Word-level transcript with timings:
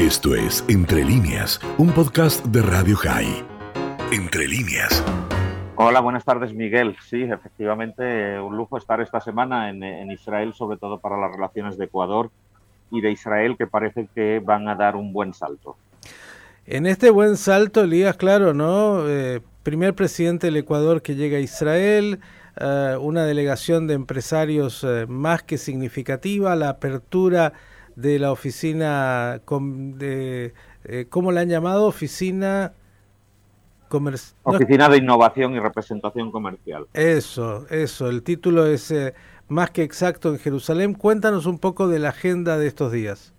Esto 0.00 0.34
es 0.34 0.64
Entre 0.66 1.04
líneas, 1.04 1.60
un 1.76 1.92
podcast 1.92 2.42
de 2.46 2.62
Radio 2.62 2.96
High. 2.96 3.44
Entre 4.10 4.48
líneas. 4.48 5.04
Hola, 5.76 6.00
buenas 6.00 6.24
tardes 6.24 6.54
Miguel. 6.54 6.96
Sí, 7.06 7.24
efectivamente, 7.24 8.40
un 8.40 8.56
lujo 8.56 8.78
estar 8.78 9.02
esta 9.02 9.20
semana 9.20 9.68
en, 9.68 10.10
Israel, 10.10 10.54
sobre 10.54 10.78
todo 10.78 11.00
para 11.00 11.20
las 11.20 11.30
relaciones 11.30 11.76
de 11.76 11.84
Ecuador 11.84 12.30
y 12.90 13.02
de 13.02 13.10
Israel, 13.10 13.56
que 13.58 13.66
parece 13.66 14.08
que 14.14 14.40
van 14.42 14.68
a 14.68 14.74
dar 14.74 14.96
un 14.96 15.12
buen 15.12 15.34
salto. 15.34 15.76
En 16.64 16.86
este 16.86 17.10
buen 17.10 17.36
salto, 17.36 17.82
Elías, 17.82 18.16
claro, 18.16 18.54
¿no? 18.54 19.06
Eh, 19.06 19.42
primer 19.62 19.94
presidente 19.94 20.46
del 20.46 20.56
Ecuador 20.56 21.02
que 21.02 21.14
llega 21.14 21.36
a 21.36 21.40
Israel, 21.40 22.20
eh, 22.56 22.96
una 22.98 23.24
delegación 23.24 23.86
de 23.86 23.92
empresarios 23.94 24.82
eh, 24.82 25.04
más 25.06 25.42
que 25.42 25.58
significativa, 25.58 26.56
la 26.56 26.70
apertura 26.70 27.52
de 27.96 28.18
la 28.18 28.32
oficina, 28.32 29.40
de, 29.48 30.54
eh, 30.84 31.06
¿cómo 31.08 31.32
la 31.32 31.42
han 31.42 31.48
llamado? 31.48 31.86
Oficina... 31.86 32.72
Oficina 34.44 34.88
de 34.88 34.98
Innovación 34.98 35.52
y 35.54 35.58
Representación 35.58 36.30
Comercial. 36.30 36.86
Eso, 36.94 37.66
eso, 37.70 38.08
el 38.08 38.22
título 38.22 38.66
es 38.66 38.94
más 39.48 39.70
que 39.70 39.82
exacto 39.82 40.28
en 40.28 40.38
Jerusalén. 40.38 40.94
Cuéntanos 40.94 41.44
un 41.46 41.58
poco 41.58 41.88
de 41.88 41.98
la 41.98 42.10
agenda 42.10 42.56
de 42.56 42.68
estos 42.68 42.92
días. 42.92 43.34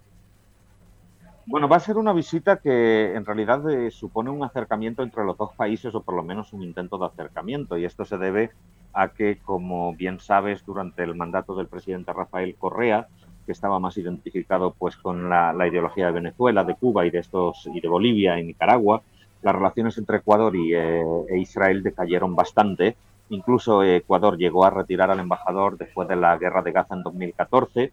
Bueno, 1.45 1.67
va 1.67 1.77
a 1.77 1.79
ser 1.79 1.97
una 1.97 2.13
visita 2.13 2.57
que 2.57 3.15
en 3.15 3.25
realidad 3.25 3.63
supone 3.89 4.29
un 4.29 4.43
acercamiento 4.43 5.03
entre 5.03 5.23
los 5.23 5.37
dos 5.37 5.53
países 5.55 5.95
o 5.95 6.01
por 6.01 6.15
lo 6.15 6.23
menos 6.23 6.53
un 6.53 6.63
intento 6.63 6.97
de 6.97 7.05
acercamiento 7.05 7.77
y 7.77 7.85
esto 7.85 8.05
se 8.05 8.17
debe 8.17 8.51
a 8.93 9.09
que, 9.09 9.39
como 9.39 9.93
bien 9.95 10.20
sabes, 10.20 10.65
durante 10.65 11.03
el 11.03 11.15
mandato 11.15 11.55
del 11.55 11.67
presidente 11.67 12.13
Rafael 12.13 12.55
Correa, 12.55 13.07
que 13.45 13.51
estaba 13.51 13.79
más 13.79 13.97
identificado 13.97 14.73
pues 14.77 14.95
con 14.95 15.29
la, 15.29 15.67
ideología 15.67 16.07
de 16.07 16.11
Venezuela, 16.13 16.63
de 16.63 16.75
Cuba 16.75 17.05
y 17.05 17.11
de 17.11 17.19
estos 17.19 17.67
y 17.73 17.79
de 17.79 17.87
Bolivia 17.87 18.39
y 18.39 18.43
Nicaragua, 18.43 19.01
las 19.41 19.55
relaciones 19.55 19.97
entre 19.97 20.17
Ecuador 20.17 20.55
y, 20.55 20.73
eh, 20.73 21.03
e 21.29 21.39
Israel 21.39 21.83
decayeron 21.83 22.35
bastante. 22.35 22.95
Incluso 23.29 23.83
Ecuador 23.83 24.37
llegó 24.37 24.65
a 24.65 24.70
retirar 24.70 25.09
al 25.09 25.20
embajador 25.20 25.77
después 25.77 26.07
de 26.07 26.15
la 26.15 26.37
guerra 26.37 26.61
de 26.61 26.71
Gaza 26.71 26.95
en 26.95 27.03
2014 27.03 27.91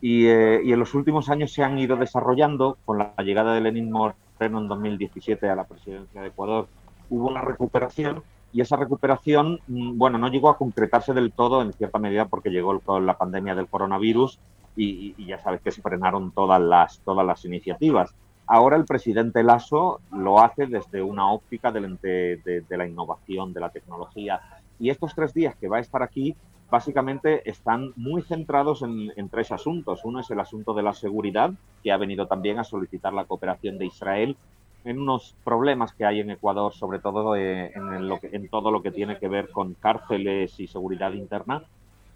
y, 0.00 0.26
eh, 0.26 0.60
y 0.64 0.72
en 0.72 0.78
los 0.78 0.94
últimos 0.94 1.28
años 1.28 1.52
se 1.52 1.62
han 1.62 1.78
ido 1.78 1.96
desarrollando 1.96 2.78
con 2.84 2.98
la 2.98 3.14
llegada 3.18 3.54
de 3.54 3.60
Lenín 3.60 3.90
Moreno 3.90 4.18
en 4.40 4.68
2017 4.68 5.48
a 5.48 5.56
la 5.56 5.64
presidencia 5.64 6.22
de 6.22 6.28
Ecuador. 6.28 6.68
Hubo 7.10 7.28
una 7.28 7.42
recuperación 7.42 8.22
y 8.52 8.60
esa 8.60 8.76
recuperación, 8.76 9.60
mm, 9.66 9.98
bueno, 9.98 10.18
no 10.18 10.28
llegó 10.28 10.48
a 10.48 10.56
concretarse 10.56 11.12
del 11.12 11.32
todo 11.32 11.62
en 11.62 11.72
cierta 11.72 11.98
medida 11.98 12.26
porque 12.26 12.50
llegó 12.50 12.80
la 13.00 13.18
pandemia 13.18 13.54
del 13.54 13.66
coronavirus 13.66 14.38
y, 14.78 15.26
ya 15.26 15.38
sabes 15.38 15.60
que 15.60 15.70
se 15.70 15.82
frenaron 15.82 16.30
todas 16.30 16.60
las, 16.60 17.00
todas 17.00 17.26
las 17.26 17.44
iniciativas. 17.44 18.14
Ahora 18.46 18.76
el 18.76 18.84
presidente 18.84 19.42
Lasso 19.42 20.00
lo 20.12 20.40
hace 20.40 20.66
desde 20.66 21.02
una 21.02 21.30
óptica 21.30 21.70
de, 21.70 22.62
de, 22.66 22.76
la 22.76 22.86
innovación, 22.86 23.52
de 23.52 23.60
la 23.60 23.70
tecnología. 23.70 24.40
Y 24.78 24.90
estos 24.90 25.14
tres 25.14 25.34
días 25.34 25.54
que 25.56 25.68
va 25.68 25.78
a 25.78 25.80
estar 25.80 26.02
aquí, 26.02 26.34
básicamente 26.70 27.48
están 27.48 27.92
muy 27.96 28.22
centrados 28.22 28.82
en, 28.82 29.12
en, 29.16 29.28
tres 29.28 29.52
asuntos. 29.52 30.00
Uno 30.04 30.20
es 30.20 30.30
el 30.30 30.40
asunto 30.40 30.72
de 30.72 30.82
la 30.82 30.94
seguridad, 30.94 31.52
que 31.82 31.92
ha 31.92 31.96
venido 31.96 32.26
también 32.26 32.58
a 32.58 32.64
solicitar 32.64 33.12
la 33.12 33.24
cooperación 33.24 33.76
de 33.76 33.86
Israel 33.86 34.36
en 34.84 35.00
unos 35.00 35.34
problemas 35.44 35.92
que 35.92 36.04
hay 36.04 36.20
en 36.20 36.30
Ecuador, 36.30 36.72
sobre 36.72 37.00
todo 37.00 37.36
eh, 37.36 37.72
en, 37.74 38.08
lo 38.08 38.20
que, 38.20 38.30
en 38.32 38.48
todo 38.48 38.70
lo 38.70 38.82
que 38.82 38.90
tiene 38.90 39.18
que 39.18 39.28
ver 39.28 39.50
con 39.50 39.74
cárceles 39.74 40.58
y 40.60 40.66
seguridad 40.66 41.12
interna. 41.12 41.64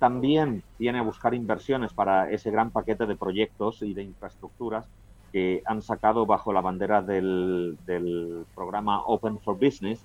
También 0.02 0.64
viene 0.80 0.98
a 0.98 1.02
buscar 1.02 1.32
inversiones 1.32 1.92
para 1.92 2.28
ese 2.28 2.50
gran 2.50 2.72
paquete 2.72 3.06
de 3.06 3.14
proyectos 3.14 3.82
y 3.82 3.94
de 3.94 4.02
infraestructuras 4.02 4.84
que 5.30 5.62
han 5.64 5.80
sacado 5.80 6.26
bajo 6.26 6.52
la 6.52 6.60
bandera 6.60 7.02
del, 7.02 7.78
del 7.86 8.44
programa 8.52 9.02
Open 9.02 9.38
for 9.38 9.54
Business, 9.54 10.04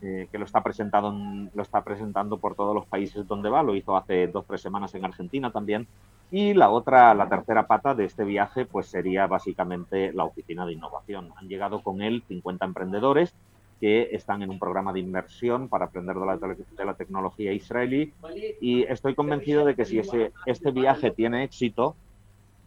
eh, 0.00 0.26
que 0.28 0.38
lo 0.38 0.44
está, 0.44 0.60
presentado, 0.64 1.14
lo 1.54 1.62
está 1.62 1.84
presentando 1.84 2.38
por 2.38 2.56
todos 2.56 2.74
los 2.74 2.84
países 2.86 3.24
donde 3.28 3.48
va. 3.48 3.62
Lo 3.62 3.76
hizo 3.76 3.96
hace 3.96 4.26
dos 4.26 4.42
o 4.42 4.46
tres 4.48 4.60
semanas 4.60 4.92
en 4.96 5.04
Argentina 5.04 5.52
también. 5.52 5.86
Y 6.32 6.54
la 6.54 6.70
otra, 6.70 7.14
la 7.14 7.28
tercera 7.28 7.68
pata 7.68 7.94
de 7.94 8.06
este 8.06 8.24
viaje, 8.24 8.66
pues 8.66 8.88
sería 8.88 9.28
básicamente 9.28 10.12
la 10.12 10.24
oficina 10.24 10.66
de 10.66 10.72
innovación. 10.72 11.30
Han 11.36 11.46
llegado 11.46 11.80
con 11.80 12.02
él 12.02 12.24
50 12.26 12.64
emprendedores 12.64 13.36
que 13.82 14.10
están 14.12 14.42
en 14.42 14.50
un 14.50 14.60
programa 14.60 14.92
de 14.92 15.00
inversión 15.00 15.68
para 15.68 15.86
aprender 15.86 16.14
de 16.14 16.24
la, 16.24 16.36
de 16.36 16.84
la 16.84 16.94
tecnología 16.94 17.52
israelí 17.52 18.12
y 18.60 18.84
estoy 18.84 19.16
convencido 19.16 19.64
de 19.64 19.74
que 19.74 19.84
si 19.84 19.98
ese, 19.98 20.30
este 20.46 20.70
viaje 20.70 21.10
tiene 21.10 21.42
éxito, 21.42 21.96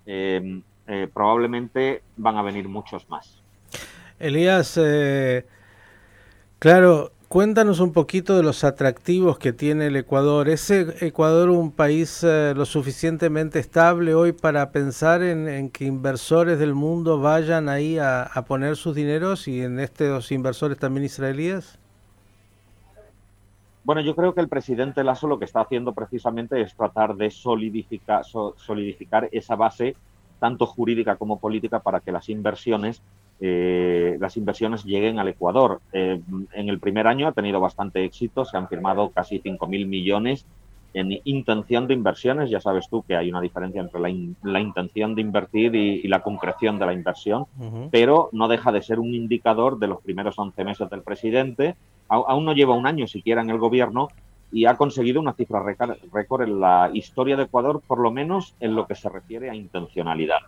em, 0.05 0.61
eh, 0.87 1.07
probablemente 1.13 2.01
van 2.17 2.35
a 2.35 2.41
venir 2.41 2.67
muchos 2.67 3.09
más. 3.09 3.41
Elías, 4.19 4.77
eh, 4.77 5.45
claro, 6.59 7.13
Cuéntanos 7.35 7.81
un 7.81 7.91
poquito 7.91 8.37
de 8.37 8.43
los 8.43 8.63
atractivos 8.63 9.37
que 9.37 9.51
tiene 9.51 9.87
el 9.87 9.97
Ecuador. 9.97 10.47
¿Es 10.47 10.71
Ecuador 10.71 11.49
un 11.49 11.69
país 11.73 12.23
eh, 12.23 12.53
lo 12.55 12.63
suficientemente 12.63 13.59
estable 13.59 14.15
hoy 14.15 14.31
para 14.31 14.71
pensar 14.71 15.21
en, 15.21 15.69
que 15.69 15.83
inversores 15.83 16.57
del 16.59 16.73
mundo 16.73 17.19
vayan 17.19 17.67
ahí 17.67 17.97
a, 17.99 18.29
poner 18.47 18.77
sus 18.77 18.95
dineros 18.95 19.49
y 19.49 19.61
en 19.61 19.81
estos 19.81 20.31
inversores 20.31 20.77
también 20.77 21.03
israelíes? 21.03 21.77
Bueno, 23.83 23.99
yo 23.99 24.15
creo 24.15 24.33
que 24.33 24.39
el 24.39 24.47
presidente 24.47 25.03
Lasso 25.03 25.27
lo 25.27 25.37
que 25.37 25.43
está 25.43 25.59
haciendo 25.59 25.91
precisamente 25.91 26.61
es 26.61 26.73
tratar 26.73 27.17
de 27.17 27.31
solidificar 27.31 29.27
esa 29.33 29.55
base, 29.57 29.97
tanto 30.39 30.65
jurídica 30.65 31.17
como 31.17 31.37
política, 31.37 31.81
para 31.81 31.99
que 31.99 32.13
las 32.13 32.29
inversiones 32.29 33.01
eh, 33.41 34.17
las 34.19 34.37
inversiones 34.37 34.83
lleguen 34.85 35.19
al 35.19 35.27
Ecuador. 35.27 35.81
Eh, 35.91 36.21
en 36.53 36.69
el 36.69 36.79
primer 36.79 37.07
año 37.07 37.27
ha 37.27 37.33
tenido 37.33 37.59
bastante 37.59 38.03
éxito, 38.03 38.45
se 38.45 38.57
han 38.57 38.67
firmado 38.67 39.09
casi 39.09 39.39
5.000 39.39 39.87
millones 39.87 40.45
en 40.93 41.19
intención 41.25 41.87
de 41.87 41.93
inversiones. 41.93 42.49
Ya 42.49 42.61
sabes 42.61 42.87
tú 42.89 43.03
que 43.03 43.17
hay 43.17 43.29
una 43.29 43.41
diferencia 43.41 43.81
entre 43.81 43.99
la, 43.99 44.59
intención 44.59 45.13
de 45.13 45.21
invertir 45.21 45.75
y, 45.75 46.07
la 46.07 46.21
concreción 46.21 46.79
de 46.79 46.85
la 46.85 46.93
inversión, 46.93 47.45
pero 47.91 48.29
no 48.31 48.47
deja 48.47 48.71
de 48.71 48.81
ser 48.81 48.99
un 48.99 49.13
indicador 49.13 49.77
de 49.77 49.87
los 49.87 50.01
primeros 50.01 50.39
11 50.39 50.63
meses 50.63 50.89
del 50.89 51.01
presidente. 51.01 51.75
aún 52.07 52.45
no 52.45 52.53
lleva 52.53 52.75
un 52.75 52.87
año 52.87 53.07
siquiera 53.07 53.41
en 53.41 53.49
el 53.49 53.57
gobierno 53.57 54.07
y 54.51 54.67
ha 54.67 54.77
conseguido 54.77 55.19
una 55.19 55.33
cifra 55.33 55.61
récord 56.13 56.41
en 56.43 56.61
la 56.61 56.89
historia 56.93 57.35
de 57.35 57.43
Ecuador, 57.43 57.81
por 57.85 57.99
lo 57.99 58.09
menos 58.11 58.55
en 58.61 58.73
lo 58.73 58.87
que 58.87 58.95
se 58.95 59.09
refiere 59.09 59.49
a 59.49 59.55
intencionalidad. 59.55 60.39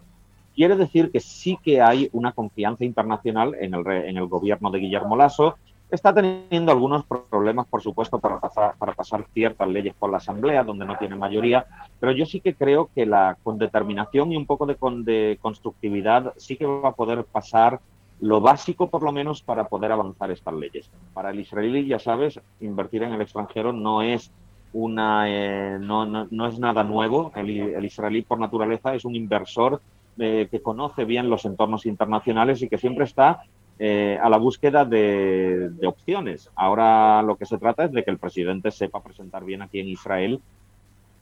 Quiere 0.57 0.75
decir 0.75 1.11
que 1.11 1.19
sí 1.19 1.55
que 1.63 1.83
hay 1.83 2.09
una 2.13 2.31
confianza 2.31 2.83
internacional 2.83 3.53
en 3.59 3.75
el, 3.75 3.85
en 3.85 4.17
el 4.17 4.25
gobierno 4.25 4.71
de 4.71 4.79
Guillermo 4.79 5.15
Lasso. 5.15 5.55
Está 5.91 6.11
teniendo 6.11 6.71
algunos 6.71 7.05
problemas, 7.05 7.67
por 7.67 7.83
supuesto, 7.83 8.17
para 8.17 8.39
pasar, 8.39 8.73
para 8.79 8.93
pasar 8.93 9.23
ciertas 9.35 9.67
leyes 9.67 9.93
por 9.93 10.09
la 10.09 10.17
Asamblea, 10.17 10.63
donde 10.63 10.83
no 10.83 10.97
tiene 10.97 11.15
mayoría, 11.15 11.67
pero 11.99 12.11
yo 12.11 12.25
sí 12.25 12.41
que 12.41 12.55
creo 12.55 12.89
que 12.95 13.05
la, 13.05 13.37
con 13.43 13.59
determinación 13.59 14.31
y 14.31 14.35
un 14.35 14.47
poco 14.47 14.65
de, 14.65 14.75
de 15.03 15.37
constructividad 15.39 16.33
sí 16.37 16.57
que 16.57 16.65
va 16.65 16.89
a 16.89 16.95
poder 16.95 17.23
pasar 17.25 17.79
lo 18.19 18.41
básico, 18.41 18.89
por 18.89 19.03
lo 19.03 19.11
menos, 19.11 19.43
para 19.43 19.67
poder 19.67 19.91
avanzar 19.91 20.31
estas 20.31 20.55
leyes. 20.55 20.89
Para 21.13 21.29
el 21.29 21.39
israelí, 21.39 21.85
ya 21.85 21.99
sabes, 21.99 22.39
invertir 22.61 23.03
en 23.03 23.13
el 23.13 23.21
extranjero 23.21 23.73
no 23.73 24.01
es 24.01 24.31
una 24.73 25.29
eh, 25.29 25.77
no, 25.79 26.07
no, 26.07 26.27
no, 26.31 26.47
es 26.47 26.57
nada 26.57 26.83
nuevo. 26.83 27.31
El, 27.35 27.47
el, 27.75 27.85
israelí, 27.85 28.23
por 28.23 28.39
naturaleza, 28.39 28.95
es 28.95 29.05
un 29.05 29.15
inversor 29.15 29.81
eh, 30.19 30.47
que 30.49 30.61
conoce 30.61 31.05
bien 31.05 31.29
los 31.29 31.45
entornos 31.45 31.85
internacionales 31.85 32.61
y 32.61 32.69
que 32.69 32.77
siempre 32.77 33.05
está 33.05 33.43
eh, 33.79 34.17
a 34.19 34.27
la 34.29 34.37
búsqueda 34.37 34.85
de, 34.85 35.69
opciones. 35.85 36.49
Ahora 36.55 37.21
lo 37.21 37.35
que 37.35 37.45
se 37.45 37.59
trata 37.59 37.85
es 37.85 37.91
de 37.91 38.03
que 38.03 38.09
el 38.09 38.17
presidente 38.17 38.71
sepa 38.71 39.03
presentar 39.03 39.45
bien 39.45 39.61
aquí 39.61 39.79
en 39.79 39.89
Israel 39.89 40.41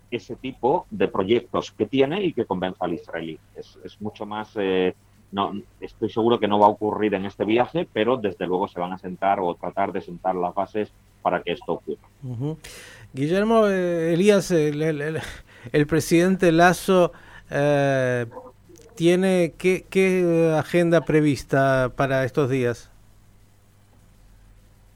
ese 0.09 0.38
tipo 0.38 0.85
de 0.89 1.09
proyectos 1.09 1.72
que 1.72 1.85
tiene 1.85 2.23
y 2.23 2.31
que 2.31 2.45
convenza 2.45 2.85
al 2.85 2.94
israelí. 2.94 3.38
Es, 3.57 3.78
mucho 4.00 4.25
más... 4.25 4.51
Eh, 4.56 4.95
no, 5.33 5.51
estoy 5.81 6.09
seguro 6.09 6.39
que 6.39 6.48
no 6.48 6.57
va 6.57 6.68
a 6.68 6.69
ocurrir 6.69 7.15
en 7.15 7.25
este 7.25 7.44
viaje, 7.44 7.89
pero 7.91 8.15
desde 8.15 8.48
luego 8.48 8.69
se 8.69 8.80
van 8.80 8.94
a 8.94 8.98
sentar 8.98 9.41
o 9.41 9.53
tratar 9.56 9.91
de 9.91 10.00
sentar 10.00 10.36
las 10.36 10.56
bases 10.56 10.94
para 11.21 11.41
que 11.41 11.51
esto 11.51 11.74
ocurra. 11.74 12.07
Guillermo 13.12 13.68
Elías, 13.68 14.51
el, 14.51 14.81
el, 15.74 15.88
presidente 15.88 16.53
Lazo 16.53 17.12
tiene 18.95 19.53
qué, 19.57 20.56
agenda 20.57 21.01
prevista 21.01 21.92
para 21.95 22.24
estos 22.24 22.50
días? 22.50 22.89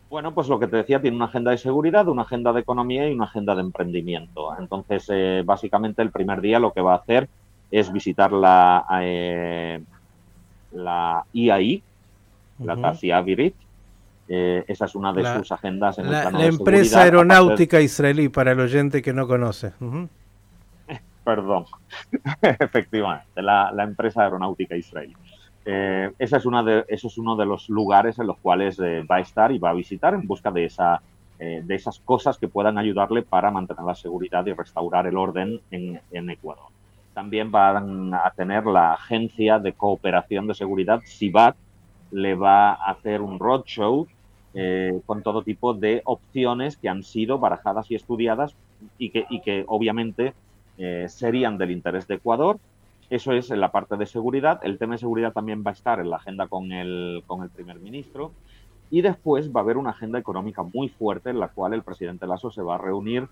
Bueno, 0.09 0.33
pues 0.33 0.47
lo 0.47 0.59
que 0.59 0.67
te 0.67 0.77
decía, 0.77 1.01
tiene 1.01 1.17
una 1.17 1.25
agenda 1.25 1.51
de 1.51 1.57
seguridad, 1.57 2.07
una 2.07 2.23
agenda 2.23 2.51
de 2.51 2.61
economía 2.61 3.07
y 3.07 3.13
una 3.13 3.25
agenda 3.25 3.53
de 3.53 3.61
emprendimiento. 3.61 4.49
Entonces, 4.57 5.05
eh, 5.09 5.43
básicamente 5.45 6.01
el 6.01 6.09
primer 6.11 6.41
día 6.41 6.59
lo 6.59 6.73
que 6.73 6.81
va 6.81 6.93
a 6.93 6.97
hacer 6.97 7.29
es 7.69 7.91
visitar 7.91 8.31
la, 8.31 8.85
eh, 9.03 9.79
la 10.71 11.23
IAI, 11.33 11.83
la 12.63 12.75
Tasia 12.77 13.21
Virit. 13.21 13.53
Eh, 14.27 14.63
esa 14.67 14.85
es 14.85 14.95
una 14.95 15.13
de 15.13 15.25
sus 15.37 15.51
agendas 15.51 15.97
en 15.99 16.11
la, 16.11 16.29
el 16.29 16.33
La 16.33 16.45
empresa 16.45 17.03
aeronáutica 17.03 17.81
israelí, 17.81 18.29
para 18.29 18.51
el 18.51 18.59
oyente 18.59 19.01
que 19.01 19.13
no 19.13 19.27
conoce 19.27 19.73
perdón, 21.29 21.65
efectivamente, 22.41 23.39
la, 23.39 23.71
empresa 23.83 24.23
aeronáutica 24.23 24.75
israelí. 24.75 25.13
eh, 25.63 26.11
ese, 26.17 26.37
es 26.37 26.45
una 26.47 26.63
de, 26.63 26.85
eso 26.87 27.07
es 27.07 27.19
uno 27.19 27.35
de 27.35 27.45
los 27.45 27.69
lugares 27.69 28.17
en 28.17 28.25
los 28.25 28.37
cuales 28.37 28.79
eh, 28.79 29.03
va 29.03 29.17
a 29.17 29.19
estar 29.19 29.51
y 29.51 29.59
va 29.59 29.69
a 29.69 29.73
visitar 29.73 30.15
en 30.15 30.25
busca 30.25 30.49
de, 30.49 30.65
esa, 30.65 31.03
eh, 31.37 31.61
de 31.63 31.75
esas 31.75 31.99
cosas 31.99 32.39
que 32.39 32.47
puedan 32.47 32.79
ayudarle 32.79 33.21
para 33.21 33.51
mantener 33.51 33.83
la 33.83 33.93
seguridad 33.93 34.43
y 34.47 34.53
restaurar 34.53 35.05
el 35.05 35.17
orden 35.17 35.61
en, 35.69 36.29
Ecuador. 36.31 36.69
También 37.13 37.51
van 37.51 38.11
a 38.15 38.31
tener 38.31 38.65
la 38.65 38.93
Agencia 38.93 39.59
de 39.59 39.73
Cooperación 39.73 40.47
de 40.47 40.55
Seguridad, 40.55 41.01
SIVAT, 41.05 41.55
le 42.09 42.33
va 42.33 42.71
a 42.71 42.89
hacer 42.89 43.21
un 43.21 43.37
roadshow 43.37 44.07
eh, 44.55 44.99
con 45.05 45.21
todo 45.21 45.43
tipo 45.43 45.75
de 45.75 46.01
opciones 46.05 46.75
que 46.75 46.89
han 46.89 47.03
sido 47.03 47.37
barajadas 47.37 47.91
y 47.91 47.95
estudiadas 47.95 48.55
y 48.97 49.11
que 49.11 49.65
obviamente 49.67 50.33
eh, 50.79 51.05
serían 51.07 51.59
del 51.59 51.69
interés 51.69 52.07
de 52.07 52.15
Ecuador 52.15 52.59
eso 53.09 53.31
es 53.33 53.49
en 53.49 53.59
la 53.59 53.71
parte 53.71 53.97
de 53.97 54.05
seguridad. 54.05 54.59
El 54.63 54.77
tema 54.77 54.93
de 54.93 54.99
seguridad 54.99 55.33
también 55.33 55.63
va 55.65 55.71
a 55.71 55.73
estar 55.73 55.99
en 55.99 56.09
la 56.09 56.17
agenda 56.17 56.47
con 56.47 56.71
el, 56.71 57.23
con 57.25 57.41
el 57.41 57.49
primer 57.49 57.79
ministro. 57.79 58.31
Y 58.91 59.01
después 59.01 59.51
va 59.51 59.61
a 59.61 59.63
haber 59.63 59.77
una 59.77 59.91
agenda 59.91 60.19
económica 60.19 60.63
muy 60.63 60.89
fuerte 60.89 61.31
en 61.31 61.39
la 61.39 61.47
cual 61.47 61.73
el 61.73 61.83
presidente 61.83 62.27
Lasso 62.27 62.51
se 62.51 62.61
va 62.61 62.75
a 62.75 62.79
reunir 62.79 63.27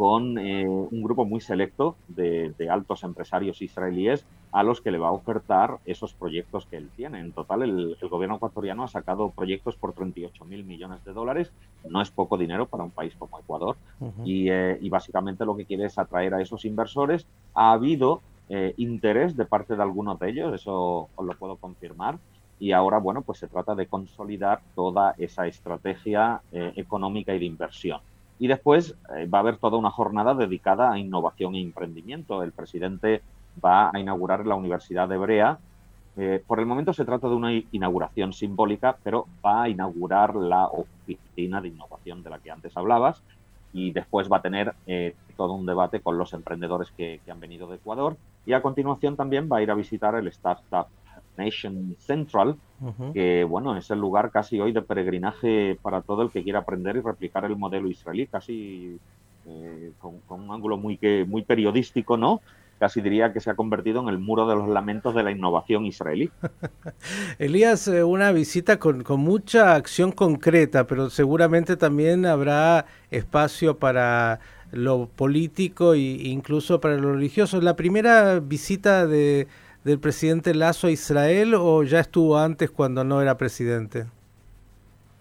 con 0.00 0.38
eh, 0.38 0.66
un 0.66 1.02
grupo 1.02 1.26
muy 1.26 1.42
selecto 1.42 1.94
de, 2.08 2.54
altos 2.70 3.04
empresarios 3.04 3.60
israelíes 3.60 4.24
a 4.50 4.62
los 4.62 4.80
que 4.80 4.90
le 4.90 4.96
va 4.96 5.08
a 5.08 5.12
ofertar 5.12 5.76
esos 5.84 6.14
proyectos 6.14 6.64
que 6.64 6.78
él 6.78 6.88
tiene. 6.96 7.20
En 7.20 7.32
total, 7.32 7.60
el, 7.64 7.98
gobierno 8.08 8.36
ecuatoriano 8.36 8.82
ha 8.82 8.88
sacado 8.88 9.28
proyectos 9.28 9.76
por 9.76 9.92
38 9.92 10.42
mil 10.46 10.64
millones 10.64 11.04
de 11.04 11.12
dólares. 11.12 11.52
No 11.86 12.00
es 12.00 12.10
poco 12.10 12.38
dinero 12.38 12.64
para 12.64 12.82
un 12.82 12.92
país 12.92 13.14
como 13.18 13.38
Ecuador. 13.40 13.76
y, 14.24 14.48
eh, 14.48 14.78
y, 14.80 14.88
básicamente 14.88 15.44
lo 15.44 15.54
que 15.54 15.66
quiere 15.66 15.84
es 15.84 15.98
atraer 15.98 16.32
a 16.32 16.40
esos 16.40 16.64
inversores. 16.64 17.26
Ha 17.52 17.72
habido 17.72 18.22
eh, 18.48 18.72
interés 18.78 19.36
de 19.36 19.44
parte 19.44 19.76
de 19.76 19.82
algunos 19.82 20.18
de 20.18 20.30
ellos, 20.30 20.54
eso 20.54 21.10
os 21.14 21.26
lo 21.26 21.34
puedo 21.34 21.56
confirmar. 21.56 22.18
Y 22.58 22.72
ahora, 22.72 22.96
bueno, 22.96 23.20
pues 23.20 23.38
se 23.38 23.48
trata 23.48 23.74
de 23.74 23.86
consolidar 23.86 24.62
toda 24.74 25.14
esa 25.18 25.46
estrategia 25.46 26.40
económica 26.52 27.34
y 27.34 27.38
de 27.38 27.44
inversión. 27.44 28.00
Y 28.40 28.48
después 28.48 28.96
eh, 29.16 29.26
va 29.26 29.38
a 29.38 29.40
haber 29.42 29.58
toda 29.58 29.78
una 29.78 29.90
jornada 29.90 30.34
dedicada 30.34 30.90
a 30.90 30.98
innovación 30.98 31.54
e 31.54 31.60
emprendimiento. 31.60 32.42
El 32.42 32.50
presidente 32.50 33.22
va 33.64 33.90
a 33.94 34.00
inaugurar 34.00 34.44
la 34.46 34.56
Universidad 34.56 35.08
de 35.08 35.16
Brea. 35.16 35.58
por 36.46 36.58
el 36.58 36.66
momento 36.66 36.92
se 36.92 37.04
trata 37.04 37.28
de 37.28 37.34
una 37.34 37.52
inauguración 37.52 38.32
simbólica, 38.32 38.96
pero 39.04 39.26
va 39.44 39.62
a 39.62 39.68
inaugurar 39.68 40.34
la 40.34 40.66
oficina 40.66 41.60
de 41.60 41.68
innovación 41.68 42.22
de 42.22 42.30
la 42.30 42.38
que 42.40 42.50
antes 42.50 42.76
hablabas 42.76 43.22
y 43.72 43.92
después 43.92 44.28
va 44.30 44.38
a 44.38 44.42
tener 44.42 44.74
todo 45.36 45.54
un 45.54 45.64
debate 45.64 46.00
con 46.00 46.18
los 46.18 46.34
emprendedores 46.34 46.90
que, 46.96 47.20
han 47.30 47.40
venido 47.40 47.66
de 47.66 47.76
Ecuador. 47.76 48.16
Y 48.44 48.52
a 48.52 48.60
continuación 48.60 49.16
también 49.16 49.48
va 49.50 49.58
a 49.58 49.62
ir 49.62 49.70
a 49.70 49.74
visitar 49.74 50.14
el 50.14 50.28
Startup 50.28 50.86
Nation 51.40 51.96
Central, 51.98 52.56
que 53.14 53.44
bueno, 53.44 53.76
es 53.76 53.90
el 53.90 53.98
lugar 53.98 54.30
casi 54.30 54.60
hoy 54.60 54.72
de 54.72 54.82
peregrinaje 54.82 55.78
para 55.82 56.02
todo 56.02 56.22
el 56.22 56.30
que 56.30 56.42
quiera 56.42 56.60
aprender 56.60 56.96
y 56.96 57.00
replicar 57.00 57.44
el 57.44 57.56
modelo 57.56 57.88
israelí, 57.88 58.26
casi 58.26 58.98
eh, 59.46 59.92
con, 59.98 60.20
un 60.28 60.50
ángulo 60.50 60.76
muy, 60.76 60.96
que, 60.96 61.24
muy 61.26 61.42
periodístico, 61.42 62.16
¿no? 62.16 62.40
casi 62.78 63.02
diría 63.02 63.34
que 63.34 63.40
se 63.40 63.50
ha 63.50 63.54
convertido 63.54 64.00
en 64.00 64.08
el 64.08 64.18
muro 64.18 64.48
de 64.48 64.54
los 64.54 64.66
lamentos 64.66 65.14
de 65.14 65.22
la 65.22 65.30
innovación 65.30 65.84
israelí. 65.84 66.30
Elías, 67.38 67.86
eh, 67.88 68.02
una 68.02 68.32
visita 68.32 68.78
con, 68.78 69.02
con, 69.02 69.20
mucha 69.20 69.74
acción 69.74 70.12
concreta, 70.12 70.86
pero 70.86 71.10
seguramente 71.10 71.76
también 71.76 72.24
habrá 72.24 72.86
espacio 73.10 73.78
para 73.78 74.40
lo 74.72 75.08
político 75.14 75.92
e 75.92 75.98
incluso 75.98 76.80
para 76.80 76.96
lo 76.96 77.12
religioso. 77.12 77.58
¿Es 77.58 77.64
la 77.64 77.76
primera 77.76 78.40
visita 78.40 79.06
de, 79.06 79.46
del 79.84 79.98
presidente 79.98 80.54
Lazo 80.54 80.86
a 80.86 80.90
Israel 80.90 81.54
o 81.54 81.82
ya 81.82 82.00
estuvo 82.00 82.38
antes 82.38 82.70
cuando 82.70 83.04
no 83.04 83.20
era 83.22 83.36
presidente? 83.36 84.06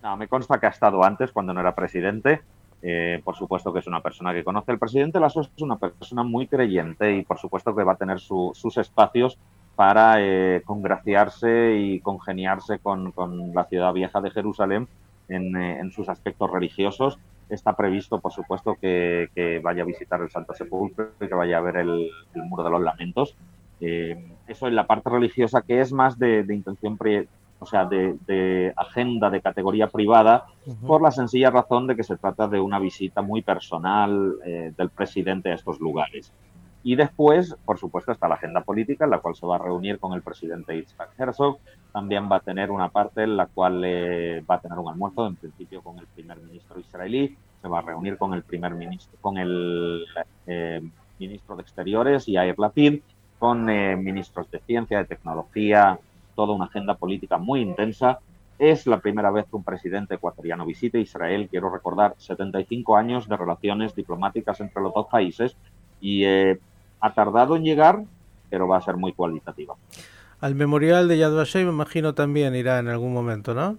No, 0.04 0.18
me 0.18 0.28
consta 0.28 0.60
que 0.60 0.68
ha 0.68 0.70
estado 0.70 1.04
antes 1.04 1.32
cuando 1.32 1.54
no 1.54 1.60
era 1.60 1.76
presidente. 1.76 2.42
Eh, 2.82 3.22
por 3.26 3.36
supuesto 3.36 3.74
que 3.74 3.80
es 3.80 3.88
una 3.88 4.02
persona 4.02 4.34
que 4.34 4.44
conoce. 4.44 4.72
El 4.72 4.80
presidente 4.80 5.20
Lasso 5.20 5.42
es 5.42 5.62
una 5.62 5.78
persona 5.78 6.24
muy 6.24 6.48
creyente 6.48 7.16
y 7.16 7.24
por 7.24 7.38
supuesto 7.38 7.76
que 7.76 7.84
va 7.84 7.94
a 7.94 7.98
tener 7.98 8.20
sus 8.20 8.78
espacios 8.78 9.38
para 9.76 10.16
eh, 10.20 10.62
congraciarse 10.66 11.76
y 11.78 12.00
congeniarse 12.00 12.80
con, 12.80 13.12
con, 13.12 13.54
la 13.54 13.66
ciudad 13.66 13.94
vieja 13.94 14.22
de 14.22 14.32
Jerusalén 14.32 14.88
en, 15.28 15.56
eh, 15.56 15.80
en 15.80 15.92
sus 15.92 16.08
aspectos 16.10 16.50
religiosos 16.52 17.20
está 17.50 17.76
previsto, 17.76 18.20
por 18.20 18.32
supuesto, 18.32 18.76
que, 18.80 19.60
vaya 19.64 19.84
a 19.84 19.86
visitar 19.86 20.22
el 20.22 20.30
Santo 20.30 20.54
Sepulcro 20.54 21.12
y 21.20 21.28
que 21.28 21.34
vaya 21.34 21.58
a 21.58 21.62
ver 21.62 21.78
el, 21.78 22.10
Muro 22.36 22.64
de 22.64 22.70
los 22.70 22.82
Lamentos. 22.82 23.36
Eh, 23.82 24.34
eso 24.48 24.68
en 24.68 24.76
la 24.76 24.88
parte 24.88 25.10
religiosa, 25.10 25.62
que 25.62 25.80
es 25.80 25.94
más 25.94 26.18
de, 26.18 26.46
intención, 26.50 26.98
o 27.60 27.66
sea, 27.66 27.86
de, 27.86 28.74
agenda 28.76 29.30
de 29.30 29.42
categoría 29.42 29.88
privada, 29.88 30.48
por 30.86 31.02
la 31.02 31.12
sencilla 31.12 31.50
razón 31.50 31.88
de 31.88 31.96
que 31.96 32.04
se 32.04 32.18
trata 32.18 32.48
de 32.48 32.60
una 32.60 32.80
visita 32.80 33.22
muy 33.22 33.42
personal 33.42 34.36
eh, 34.46 34.74
del 34.78 34.90
presidente 34.90 35.52
a 35.52 35.56
estos 35.56 35.80
lugares. 35.80 36.34
Y 36.82 36.96
después, 36.96 37.56
por 37.66 37.78
supuesto, 37.78 38.12
está 38.12 38.28
la 38.28 38.36
agenda 38.36 38.62
política, 38.62 39.04
en 39.04 39.12
la 39.12 39.20
cual 39.20 39.36
se 39.36 39.46
va 39.46 39.56
a 39.56 39.60
reunir 39.60 40.00
con 40.00 40.14
el 40.14 40.22
presidente 40.22 40.76
Yitzhak 40.76 41.20
Herzog. 41.20 41.60
También 41.92 42.30
va 42.32 42.38
a 42.38 42.40
tener 42.40 42.72
una 42.72 42.90
parte 42.90 43.24
en 43.24 43.36
la 43.36 43.48
cual 43.48 43.82
eh, 43.84 44.44
va 44.50 44.56
a 44.56 44.62
tener 44.62 44.78
un 44.78 44.90
almuerzo, 44.90 45.28
en 45.28 45.36
principio, 45.36 45.82
con 45.82 46.00
el 46.00 46.08
primer 46.08 46.38
ministro 46.40 46.80
israelí. 46.80 47.36
Se 47.62 47.68
va 47.68 47.80
a 47.80 47.82
reunir 47.82 48.18
con 48.18 48.34
el 48.34 48.44
primer 48.44 48.74
ministro, 48.76 49.18
con 49.20 49.38
el 49.38 50.06
eh, 50.48 50.82
ministro 51.20 51.58
de 51.58 51.64
Exteriores, 51.64 52.26
Yair 52.26 52.58
Lapid, 52.58 53.02
con 53.40 53.70
eh, 53.70 53.96
ministros 53.96 54.52
de 54.52 54.60
ciencia, 54.60 55.00
de 55.00 55.06
tecnología, 55.06 55.98
toda 56.36 56.54
una 56.54 56.66
agenda 56.66 56.96
política 56.96 57.38
muy 57.38 57.62
intensa. 57.62 58.20
Es 58.60 58.86
la 58.86 59.00
primera 59.00 59.32
vez 59.32 59.46
que 59.50 59.56
un 59.56 59.64
presidente 59.64 60.16
ecuatoriano 60.16 60.66
visita 60.66 60.98
Israel. 60.98 61.48
Quiero 61.50 61.70
recordar 61.72 62.14
75 62.18 62.98
años 62.98 63.28
de 63.28 63.38
relaciones 63.38 63.96
diplomáticas 63.96 64.60
entre 64.60 64.84
los 64.84 64.94
dos 64.94 65.08
países 65.08 65.56
y 66.02 66.26
ha 66.26 67.14
tardado 67.14 67.56
en 67.56 67.64
llegar, 67.64 68.04
pero 68.50 68.68
va 68.68 68.78
a 68.78 68.82
ser 68.82 68.98
muy 68.98 69.14
cualitativa. 69.14 69.76
Al 70.42 70.56
memorial 70.56 71.08
de 71.08 71.18
Yad 71.18 71.36
Vashem 71.36 71.66
me 71.66 71.74
imagino 71.74 72.14
también 72.14 72.56
irá 72.56 72.80
en 72.80 72.88
algún 72.88 73.14
momento, 73.14 73.54
¿no? 73.54 73.78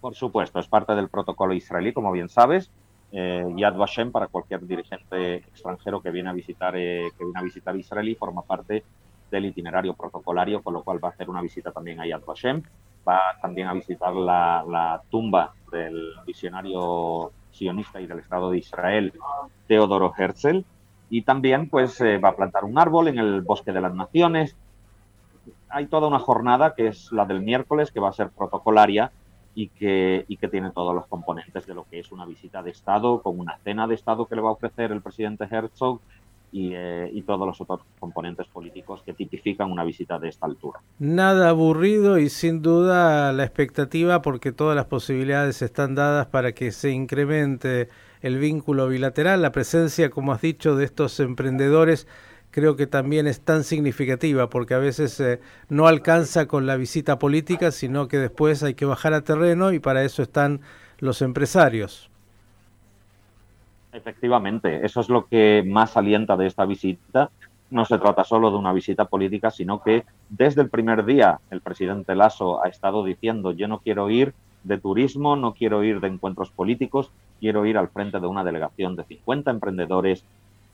Por 0.00 0.14
supuesto, 0.14 0.58
es 0.58 0.66
parte 0.66 0.94
del 0.94 1.08
protocolo 1.08 1.54
israelí, 1.54 1.92
como 1.92 2.12
bien 2.12 2.28
sabes. 2.28 2.70
Eh, 3.12 3.46
Yad 3.56 3.76
Vashem 3.76 4.10
para 4.10 4.26
cualquier 4.26 4.66
dirigente 4.66 5.36
extranjero 5.36 6.00
que 6.00 6.10
viene 6.10 6.30
a 6.30 6.32
visitar 6.32 6.74
eh, 6.76 7.08
que 7.16 7.24
viene 7.24 7.38
a 7.38 7.42
visitar 7.42 7.76
Israel 7.76 8.16
forma 8.16 8.42
parte 8.42 8.82
del 9.30 9.46
itinerario 9.46 9.94
protocolario, 9.94 10.62
con 10.62 10.74
lo 10.74 10.82
cual 10.82 11.02
va 11.02 11.08
a 11.08 11.12
hacer 11.12 11.30
una 11.30 11.40
visita 11.40 11.70
también 11.70 12.00
a 12.00 12.06
Yad 12.06 12.24
Vashem. 12.24 12.62
Va 13.06 13.20
también 13.40 13.68
a 13.68 13.74
visitar 13.74 14.14
la, 14.14 14.64
la 14.66 15.02
tumba 15.10 15.52
del 15.70 16.12
visionario 16.26 17.32
sionista 17.50 18.00
y 18.00 18.06
del 18.06 18.20
Estado 18.20 18.50
de 18.50 18.58
Israel, 18.58 19.12
Teodoro 19.66 20.12
Herzl, 20.16 20.64
y 21.10 21.22
también 21.22 21.68
pues 21.68 22.00
eh, 22.00 22.18
va 22.18 22.30
a 22.30 22.36
plantar 22.36 22.64
un 22.64 22.78
árbol 22.78 23.08
en 23.08 23.18
el 23.18 23.42
Bosque 23.42 23.72
de 23.72 23.80
las 23.80 23.94
Naciones. 23.94 24.56
Hay 25.68 25.86
toda 25.86 26.08
una 26.08 26.18
jornada 26.18 26.74
que 26.74 26.88
es 26.88 27.12
la 27.12 27.24
del 27.24 27.40
miércoles, 27.40 27.90
que 27.92 28.00
va 28.00 28.08
a 28.08 28.12
ser 28.12 28.30
protocolaria 28.30 29.12
y 29.54 29.68
que, 29.68 30.24
y 30.28 30.36
que 30.36 30.48
tiene 30.48 30.70
todos 30.70 30.94
los 30.94 31.06
componentes 31.06 31.66
de 31.66 31.74
lo 31.74 31.86
que 31.88 32.00
es 32.00 32.10
una 32.12 32.26
visita 32.26 32.62
de 32.62 32.70
Estado, 32.70 33.22
con 33.22 33.38
una 33.38 33.58
cena 33.58 33.86
de 33.86 33.94
Estado 33.94 34.26
que 34.26 34.34
le 34.34 34.42
va 34.42 34.50
a 34.50 34.52
ofrecer 34.52 34.90
el 34.92 35.00
presidente 35.00 35.46
Herzog 35.50 36.00
y, 36.50 36.72
eh, 36.74 37.10
y, 37.12 37.22
todos 37.22 37.46
los 37.46 37.60
otros 37.60 37.80
componentes 37.98 38.46
políticos 38.46 39.02
que 39.04 39.12
tipifican 39.12 39.72
una 39.72 39.82
visita 39.82 40.20
de 40.20 40.28
esta 40.28 40.46
altura. 40.46 40.78
Nada 41.00 41.48
aburrido 41.48 42.18
y 42.18 42.28
sin 42.28 42.62
duda 42.62 43.32
la 43.32 43.42
expectativa 43.42 44.22
porque 44.22 44.52
todas 44.52 44.76
las 44.76 44.84
posibilidades 44.84 45.62
están 45.62 45.96
dadas 45.96 46.26
para 46.26 46.52
que 46.52 46.70
se 46.70 46.90
incremente 46.90 47.88
el 48.20 48.38
vínculo 48.38 48.88
bilateral, 48.88 49.42
la 49.42 49.50
presencia, 49.50 50.10
como 50.10 50.32
has 50.32 50.40
dicho, 50.40 50.76
de 50.76 50.84
estos 50.84 51.18
emprendedores 51.18 52.06
creo 52.54 52.76
que 52.76 52.86
también 52.86 53.26
es 53.26 53.40
tan 53.40 53.64
significativa 53.64 54.48
porque 54.48 54.74
a 54.74 54.78
veces 54.78 55.18
eh, 55.18 55.40
no 55.68 55.88
alcanza 55.88 56.46
con 56.46 56.66
la 56.66 56.76
visita 56.76 57.18
política, 57.18 57.72
sino 57.72 58.06
que 58.06 58.18
después 58.18 58.62
hay 58.62 58.74
que 58.74 58.84
bajar 58.84 59.12
a 59.12 59.22
terreno 59.22 59.72
y 59.72 59.80
para 59.80 60.04
eso 60.04 60.22
están 60.22 60.60
los 61.00 61.20
empresarios. 61.20 62.08
Efectivamente, 63.92 64.86
eso 64.86 65.00
es 65.00 65.08
lo 65.08 65.26
que 65.26 65.64
más 65.66 65.96
alienta 65.96 66.36
de 66.36 66.46
esta 66.46 66.64
visita. 66.64 67.28
No 67.70 67.84
se 67.84 67.98
trata 67.98 68.22
solo 68.22 68.52
de 68.52 68.56
una 68.56 68.72
visita 68.72 69.06
política, 69.06 69.50
sino 69.50 69.82
que 69.82 70.04
desde 70.28 70.62
el 70.62 70.68
primer 70.68 71.04
día 71.04 71.40
el 71.50 71.60
presidente 71.60 72.14
Lasso 72.14 72.64
ha 72.64 72.68
estado 72.68 73.02
diciendo 73.02 73.50
yo 73.50 73.66
no 73.66 73.80
quiero 73.80 74.10
ir 74.10 74.32
de 74.62 74.78
turismo, 74.78 75.34
no 75.34 75.54
quiero 75.54 75.82
ir 75.82 75.98
de 75.98 76.06
encuentros 76.06 76.50
políticos, 76.52 77.10
quiero 77.40 77.66
ir 77.66 77.78
al 77.78 77.88
frente 77.88 78.20
de 78.20 78.28
una 78.28 78.44
delegación 78.44 78.94
de 78.94 79.02
50 79.02 79.50
emprendedores 79.50 80.24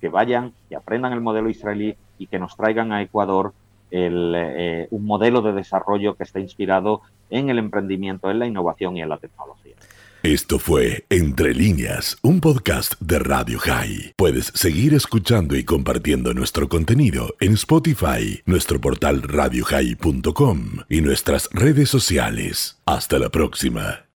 que 0.01 0.09
vayan 0.09 0.53
y 0.71 0.75
aprendan 0.75 1.13
el 1.13 1.21
modelo 1.21 1.51
israelí 1.51 1.97
y 2.19 2.27
que 2.27 2.39
nos 2.39 2.57
traigan 2.57 2.93
a 2.93 3.03
Ecuador 3.03 3.53
el, 3.91 4.35
eh, 4.37 4.89
un 4.91 5.05
modelo 5.05 5.43
de 5.43 5.53
desarrollo 5.53 6.15
que 6.15 6.25
esté 6.25 6.41
inspirado 6.41 7.03
en 7.29 7.51
el 7.51 7.59
emprendimiento, 7.59 8.31
en 8.31 8.39
la 8.39 8.47
innovación 8.47 8.97
y 8.97 9.03
en 9.03 9.09
la 9.09 9.19
tecnología. 9.19 9.75
Esto 10.23 10.59
fue 10.59 11.07
Entre 11.09 11.55
líneas, 11.55 12.19
un 12.21 12.43
podcast 12.43 12.93
de 13.01 13.21
Radio 13.21 13.59
High. 13.59 14.13
Puedes 14.17 14.53
seguir 14.55 14.93
escuchando 14.93 15.57
y 15.57 15.65
compartiendo 15.65 16.35
nuestro 16.35 16.69
contenido 16.69 17.35
en 17.41 17.55
Spotify, 17.55 18.43
nuestro 18.45 18.79
portal 18.83 19.23
radiohigh.com 19.23 20.61
y 20.91 21.01
nuestras 21.01 21.49
redes 21.53 21.89
sociales. 21.89 22.83
Hasta 22.85 23.19
la 23.19 23.31
próxima. 23.31 24.05